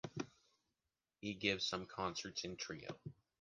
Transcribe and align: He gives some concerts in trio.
He 1.19 1.35
gives 1.35 1.63
some 1.63 1.85
concerts 1.85 2.43
in 2.43 2.55
trio. 2.57 2.99